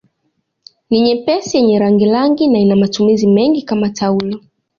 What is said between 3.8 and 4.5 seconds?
taulo